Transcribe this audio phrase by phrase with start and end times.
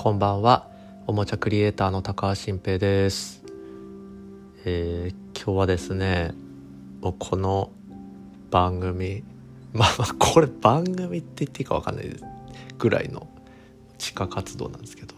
[0.00, 0.68] こんばんは。
[1.08, 3.42] おもちゃクリエイターの高橋新平です、
[4.64, 6.34] えー今日はですね
[7.00, 7.72] もうこの
[8.48, 9.24] 番組
[9.74, 12.16] まあまあこれ番組って言っていいかわかんない
[12.78, 13.26] ぐらいの
[13.98, 15.16] 地下活動なんですけど、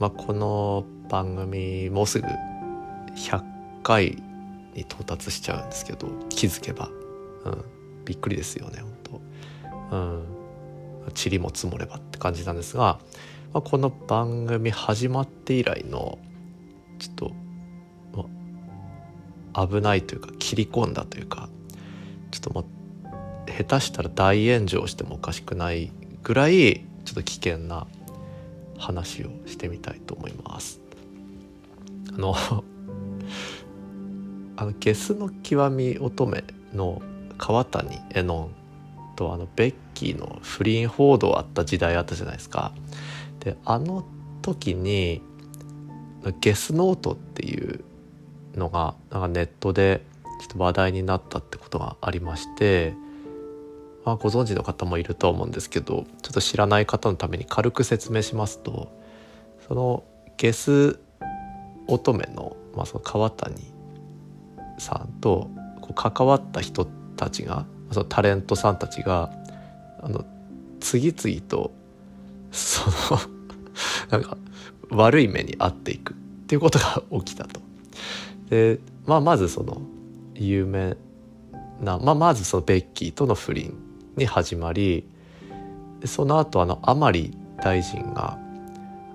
[0.00, 3.44] まあ、この番組もうすぐ100
[3.84, 4.20] 回
[4.74, 6.90] に到達しちゃうんですけど気づけば、
[7.44, 7.64] うん、
[8.04, 9.20] びっくりですよね本
[9.90, 9.96] 当。
[9.96, 10.24] うん。
[11.12, 12.98] 塵も積もればって感じなんですが、
[13.54, 16.18] まあ、この番組始まって以来の
[16.98, 17.32] ちょっと、
[19.54, 21.48] ま危ないというか切り込んだというか
[22.32, 22.64] ちょっとも
[23.46, 25.92] 下手したら大炎上してもおかしくない
[26.24, 27.86] ぐらいちょっと危険な
[28.76, 30.80] 話をしてみたいと思います。
[32.12, 32.34] あの
[34.56, 36.42] あのゲスの極み乙女
[36.74, 37.00] の
[37.38, 38.50] 川谷絵音
[39.14, 42.72] とあのベッキーの不倫報道あった時代あったじゃないですか。
[43.44, 44.04] であの
[44.42, 45.22] 時に
[46.40, 47.84] ゲスノートっていう
[48.56, 50.02] のがなんかネットで
[50.40, 52.94] ちょっと話題になったってことがありまして、
[54.04, 58.90] まあ、ご存知の方もいると思うんですけどちょっと知らない方のために軽く説明しますと
[59.68, 60.04] その
[60.36, 60.98] ゲス
[61.86, 63.56] 乙女の,、まあその川谷
[64.78, 65.50] さんと
[65.80, 69.30] こう関わった人たちがそのタレントさんたちが
[70.02, 70.24] あの
[70.80, 71.72] 次々と
[72.50, 73.33] その
[74.10, 74.36] なんか
[74.90, 77.60] 悪い目に遭っていくっていうことが起きたと。
[78.50, 79.80] で、まあ、まずその
[80.34, 80.96] 有名
[81.80, 83.74] な、まあ、まずそのベッキーとの不倫
[84.16, 85.06] に始まり
[86.04, 88.38] その後あの甘利大臣が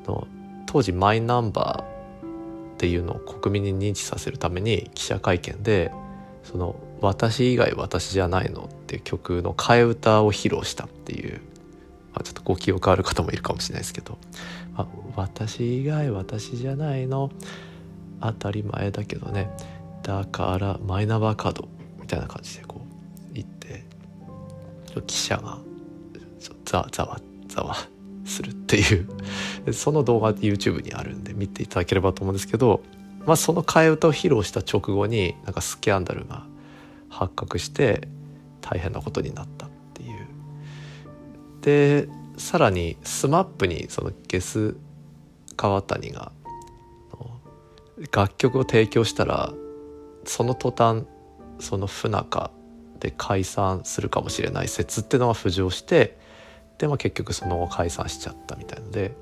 [0.06, 0.28] の
[0.66, 5.92] 当時マイナンバーっていうのを国民に認知させるために記者会見で
[6.44, 11.42] その「私以外私じゃないの」っていう曲の替え歌を披露したっていう、
[12.14, 14.18] まあ、ちょっとご記憶ある方もいるかもしれないですけど
[14.76, 17.32] 「まあ、私以外私じゃないの」
[18.22, 19.50] 当たり前だけどね。
[20.04, 21.70] だからマイナンバーカード
[22.02, 22.82] みたいな感じでこ
[23.32, 23.86] う言って
[25.06, 25.60] 記者が
[26.40, 27.76] ちょざざわざわ
[28.26, 29.08] するっていう。
[29.74, 32.82] その動画 YouTube にあるんで見ていただければと思うんですけど、
[33.26, 36.46] まあ、その替え歌を披露した直後になんかスキャンダルが
[37.10, 38.08] 発覚して
[38.62, 39.68] 大変なことになった。
[41.62, 44.76] でさらに SMAP にそのゲス
[45.56, 46.32] 川谷が
[48.12, 49.52] 楽曲を提供したら
[50.24, 51.06] その途端
[51.60, 52.52] その不仲
[53.00, 56.18] で解散するかもしれない説っていうのが浮上して
[56.78, 59.16] で、まあ、結局その後解散しちゃったみたいので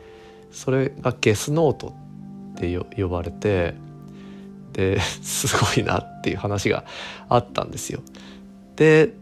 [0.52, 1.96] それがゲスノート
[2.56, 3.76] って呼ばれて
[4.74, 6.86] ですごいなっていう話が
[7.30, 8.02] あったんですよ。
[8.76, 9.14] で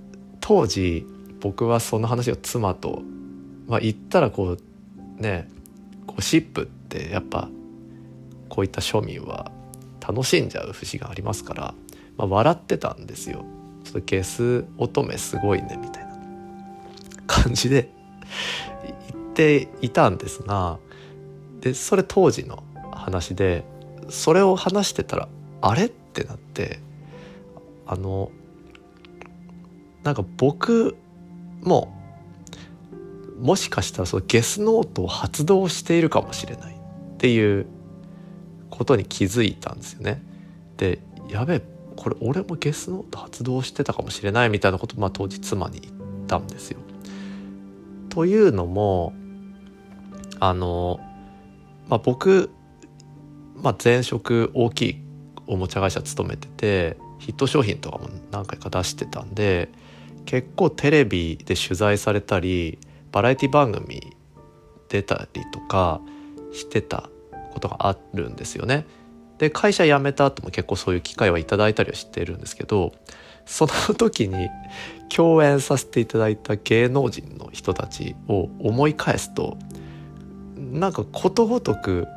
[0.42, 1.06] 当時
[1.46, 3.04] 僕はその話を妻と、
[3.68, 5.48] まあ、言ったらこうね
[6.08, 7.50] ゴシップってやっぱ
[8.50, 9.52] こういった庶民は
[10.02, 11.76] 楽しんじゃう節がありますから、
[12.18, 13.46] まあ、笑ってたんですよ。
[13.84, 16.18] ちょっとゲス乙女すごいねみたいな
[17.28, 17.92] 感じで
[19.14, 20.80] 言っていたんですが
[21.62, 23.64] でそれ当時の話で
[24.10, 25.30] それを話してたら
[25.62, 25.86] あれ？
[25.86, 26.80] ってなって
[27.86, 28.32] あの
[30.02, 30.98] なんか僕
[31.66, 31.94] も
[33.40, 37.66] うもしかしたらそのゲスノートを発動しているかもしれないっていう
[38.70, 40.24] ことに気づいたんですよね。
[40.78, 41.00] で
[41.30, 41.62] やべえ
[41.96, 45.94] これ俺もゲスノート発動してたかもしれないみたいなことを、まあ、当時妻に言っ
[46.28, 46.80] たんですよ。
[48.10, 49.14] というのも
[50.40, 51.00] あの、
[51.88, 52.50] まあ、僕、
[53.56, 55.02] まあ、前職大きい
[55.48, 59.70] おもちゃ会社勤めててヒット商品とかも何回か出してたんで
[60.26, 62.80] 結構テレビで取材されたり
[63.12, 64.16] バラエティ番組
[64.90, 66.02] 出たりとか
[66.52, 67.10] してた
[67.54, 68.86] ことがあるんですよね。
[69.38, 72.94] で会社辞めた後も結構そういう機会はいただいたりはしてるんですけど
[73.46, 74.50] その時に
[75.10, 79.58] 共演させていただいた芸能人の人たちを思い返すと
[80.58, 82.08] なんかことごとく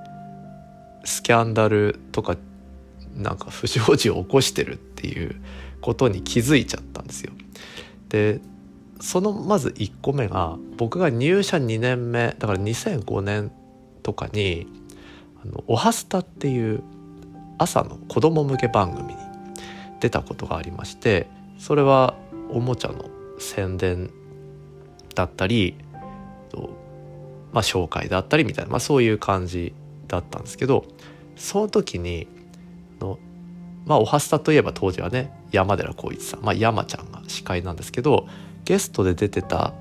[1.05, 2.37] スキャンダルとか
[3.15, 5.41] なんか不祥事を起こしてるっていう
[5.81, 7.33] ことに気づいちゃったんですよ。
[8.09, 8.41] で
[9.01, 13.53] そのまず1個目が僕が入社2年目だから2005年
[14.03, 14.67] とかに
[15.43, 16.83] 「あのおはスタ」っていう
[17.59, 19.17] 朝の子供向け番組に
[20.01, 21.29] 出たことがありまして
[21.59, 22.15] それは
[22.51, 23.05] おもちゃの
[23.39, 24.11] 宣伝
[25.15, 25.77] だったり、
[27.53, 29.75] まあ、紹介だったりみたいな、まあ、そういう感じ
[30.07, 30.85] だったんですけど
[31.37, 32.29] その時に
[33.01, 33.19] の、
[33.87, 38.27] まあ、おはスタといえば当時はね山寺宏一さん、まあ、山ちゃんが司会なんですけど
[38.65, 39.73] ゲストで出てた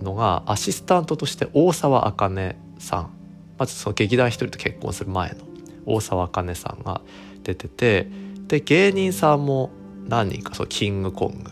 [0.00, 3.10] のがアシスタントとして大沢あかねさん
[3.58, 5.36] まずその劇団一人と結婚する前の
[5.84, 7.02] 大沢あかねさんが
[7.42, 8.08] 出てて
[8.48, 9.70] で芸人さんも
[10.06, 11.50] 何人かそのキングコング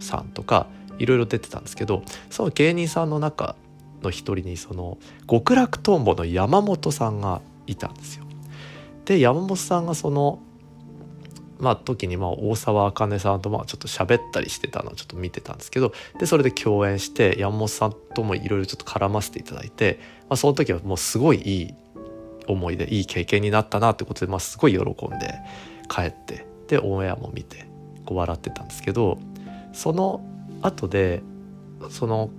[0.00, 0.66] さんとか
[0.98, 3.56] いろいろ出てたんですけどその芸人さんの中
[4.02, 8.24] の一人にその極楽とんぼの山本さんがいたんですよ。
[9.04, 10.40] で山本さんがその
[11.58, 21.74] まあ時にまあ大沢あかねさんとまあちょっと喋ったりしてたのをちょっと見てたんですけどでそれで共演して山本さんともいろいろちょっと絡ませていただいて、まあ、その時はもうすごいいい
[22.46, 24.84] 思い出いい経験になったなってことで、まあ、すごい喜ん
[25.18, 25.34] で
[25.88, 27.66] 帰ってでオンエアも見て
[28.06, 29.18] こう笑ってたんですけど
[29.72, 30.24] その
[30.62, 31.22] 後で
[31.90, 32.30] その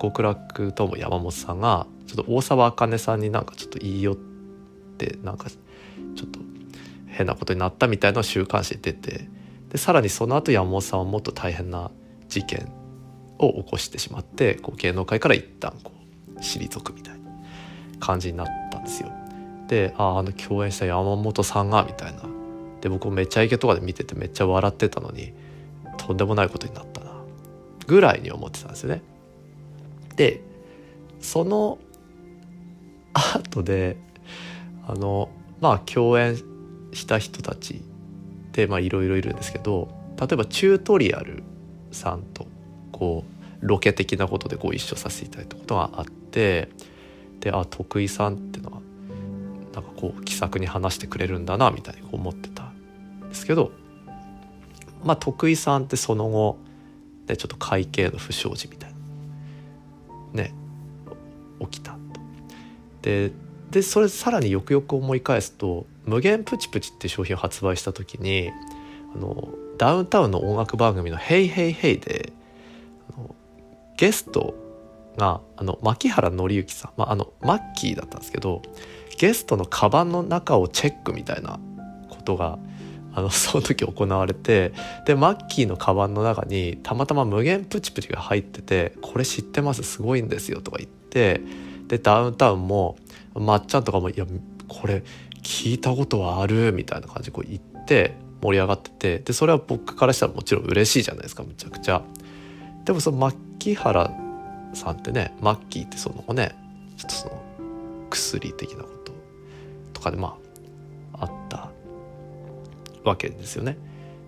[0.00, 4.16] 極楽とも山本さんがちょっと大沢あかねさんになんかちょっと言い寄っ
[4.98, 6.40] てなんかちょっと
[7.14, 9.28] 変なことになったみたいな週刊誌に出て
[9.70, 11.90] でさらにその後山本さんはもっと大変な
[12.28, 12.72] 事件
[13.38, 15.92] を起こしてしまってこう芸能界から一旦こ
[16.36, 17.20] う退くみたいな
[18.00, 19.12] 感じになったんですよ。
[19.68, 22.22] でああの共演した山本さんがみたいな
[22.80, 25.32] で僕もめちゃイケとかで見ててめっちゃ笑ってたのに
[25.96, 27.12] とんでもないことになったな
[27.86, 29.02] ぐらいに思ってたんですよね。
[30.16, 30.42] で
[31.20, 31.78] その
[33.14, 33.96] 後で
[34.86, 35.30] あの
[35.60, 36.36] まあ共演
[36.94, 37.82] した人たち
[38.52, 39.88] でまあいろいろいるんですけど
[40.18, 41.42] 例えばチュートリアル
[41.90, 42.46] さんと
[42.92, 43.24] こ
[43.62, 46.68] うロケ的なことでご一緒させていただいたことがあって
[47.40, 48.80] であ徳井さんっていうのは
[49.74, 53.72] なんかこう気さくに話してくれるんだなみたいに思ってたんですけど
[55.02, 56.58] まあ徳井さんってその後
[57.26, 58.94] でちょっと会計の不祥事みたい
[60.34, 60.54] なね
[61.60, 61.98] 起きたと。
[63.02, 63.32] で
[63.74, 68.52] でそれさらによくよく思い返すと「無限プチプチ」って商品を発売した時に
[69.12, 69.48] あの
[69.78, 72.32] ダウンタウンの音楽番組の「ヘイヘイヘイで
[73.96, 74.54] ゲスト
[75.16, 78.62] があの牧原紀之さん、まあ、あのマッキーだったんですけど
[79.18, 81.58] ゲストのカバンの中をチェックみたいな
[82.10, 82.60] ことが
[83.12, 84.72] あの その時行われて
[85.04, 91.40] でマッキーのカバンの中にたまたま無限プチプチが入ってて「これ知ってますすごいんですよ」とか言って
[91.88, 92.96] でダウンタウンも
[93.34, 94.26] まっちゃんとかも「いや
[94.68, 95.02] これ
[95.42, 102.02] 聞いたことはある」みたいな感じでこう言って盛り上がっててでそれは僕からしたらもちろん嬉しいじゃないですかむちゃくちゃ。
[102.84, 104.10] でもその牧原
[104.74, 106.54] さんってねマッキーってその子ね
[106.96, 107.42] ちょっとその
[108.10, 109.12] 薬的なこと
[109.94, 110.36] とかでま
[111.14, 111.70] ああった
[113.04, 113.78] わけですよね。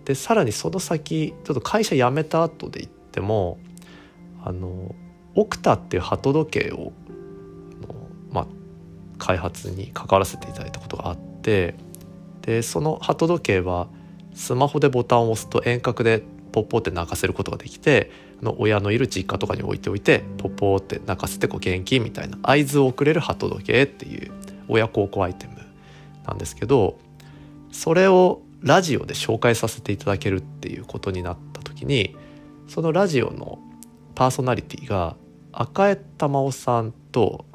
[0.04, 3.58] でさらにその先ちょっと会社辞めた後で言っても
[4.44, 4.94] あの
[5.34, 6.92] オクタっていう鳩時計を、
[9.18, 11.74] 開発に関わらせていただいたことがあって
[12.42, 13.88] でその鳩時計は
[14.34, 16.22] スマホでボタンを押すと遠隔で
[16.52, 18.10] ポッポって泣かせることができて
[18.42, 24.32] の親のいる実家とかに置いておいてポッポって泣かせてこう元気みたいな合図を送れる鳩時計っていう
[24.68, 25.54] 親孝行アイテム
[26.26, 26.98] なんですけど
[27.72, 32.16] それをラジオで紹介させていただけるっていうことになった時に
[32.68, 33.58] そのラジオの
[34.14, 35.16] パーソナリティが
[35.52, 37.46] 赤江玉緒さんと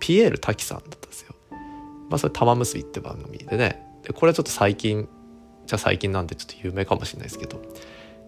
[0.00, 1.03] ピエール滝さんだったん。
[2.08, 5.08] まあそれ玉結びって番組でねでこれはちょっと最近
[5.66, 7.60] じゃ最近なんでちょっと有名かもしれないですけど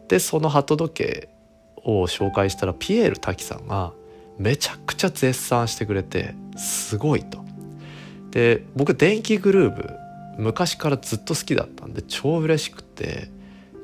[0.08, 1.28] でその鳩時計
[1.84, 3.93] を紹介したらピエール滝さんが
[4.39, 7.44] めちゃくちゃ絶賛してくれてすごいと。
[8.31, 9.91] で僕電気グルーブ
[10.36, 13.31] 昔からずっと好きだったんで超嬉しくて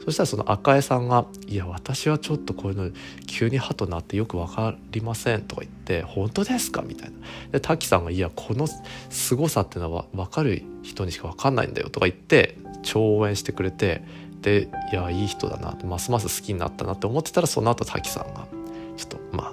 [0.04, 2.90] そしたらその赤江さんが「いや私はちょっとこういうの
[3.26, 7.16] 急にハトなってよく分かりません」とか言って「本当ですか?」みたいな。
[7.52, 8.66] で滝さんが「いやこの
[9.10, 14.02] 凄さってのは分かる人にしか分かんないんだよ」とか言って超応援してくれて
[14.40, 18.48] でいやいい人だなますます好きになったなって思ってたらその後滝さんが
[18.96, 19.52] ちょっとまあ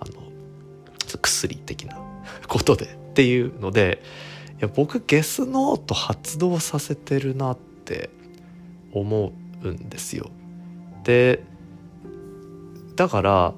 [0.00, 0.22] あの
[1.06, 1.98] 薬的な
[2.48, 4.02] ことでっていうので
[4.52, 8.08] いや僕ゲスノート発動させてるなって
[8.92, 9.32] 思う。
[9.68, 10.30] うんですよ。
[11.04, 11.44] で
[12.96, 13.54] だから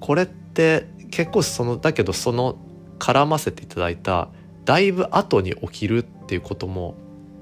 [0.00, 2.56] これって結構そのだけどその
[2.98, 4.28] 絡ませていただいた
[4.64, 6.94] だいぶ後に起きるっていうことも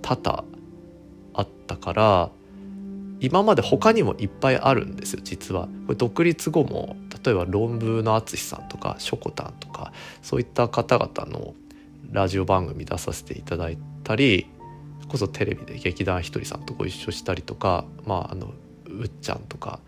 [0.02, 0.44] 多々
[1.32, 2.30] あったから
[3.20, 5.66] 今まで他にもいっぱいあるんですよ実は。
[5.86, 11.54] これ独立後も例えば論文の淳さんとかしょこたんとかそういった方々の
[12.10, 14.46] ラジオ番組出させていただいたり
[15.14, 18.52] こそテレビで劇団ひとりさんとご一緒したりとか、まあ、あの
[18.88, 19.78] うっちゃんとか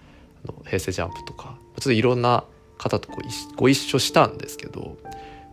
[0.44, 2.44] あの平成ジャンプとかちょっといろんな
[2.78, 3.08] 方と
[3.56, 4.96] ご一緒したんですけど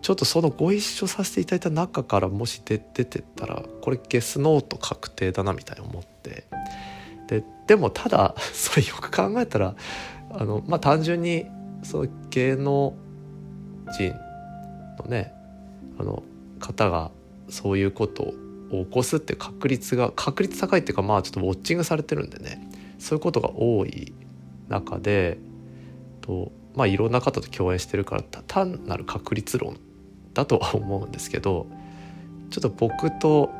[0.03, 6.43] ちょっとそのご一緒させていただいた中からもし出てったらこれゲスノート確定だなみたいに思って。
[7.27, 9.73] ででもただ それよく考えたら
[10.29, 11.47] あの、まあ、単純に
[11.81, 12.93] その芸能
[13.97, 14.13] 人
[14.99, 15.33] のね
[15.97, 16.21] あの
[16.59, 17.09] 方が
[17.49, 18.33] そういうことを
[18.73, 24.13] 起こすって確率が確率高いっていうかまあちょっとウォッチングされてるんでねそういうことが多い
[24.69, 25.37] 中で
[26.21, 29.77] とまあいろんな方と共演してるから単なる確率論
[30.33, 31.67] だとは思うんですけど
[32.49, 33.51] ちょっと僕と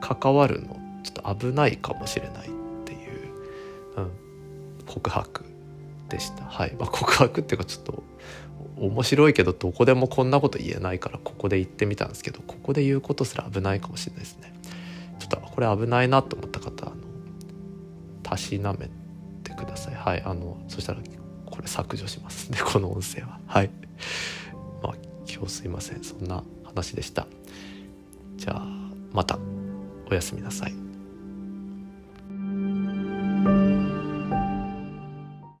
[0.00, 2.50] 関わるのちょっと危ないかもしれないっ
[2.84, 3.32] ていう、
[3.96, 4.10] うん、
[4.86, 5.44] 告白
[6.08, 6.44] でした。
[6.44, 8.02] はいまあ、告白っていうかちょっと
[8.86, 14.52] 面白いけどどこでもこんなこと言えないからここで言ってみたんですけどここで言うことすら危ないかもしれないですね。
[15.20, 16.96] ちょっとこれ危ないなと思った方あの
[18.24, 18.90] たしなめ
[19.44, 19.94] てください。
[19.94, 21.00] はいあのそしたら
[21.46, 23.38] これ削除しますね この音声は。
[23.46, 23.70] はい。
[24.82, 24.94] まあ
[25.32, 27.28] 今日すいませんそんな話でした。
[28.36, 28.66] じゃあ
[29.12, 29.38] また
[30.10, 30.81] おやすみなさい。